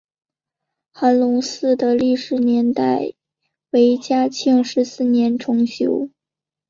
[0.93, 3.13] 韩泷祠的历史年代
[3.69, 6.09] 为清嘉庆十四年重修。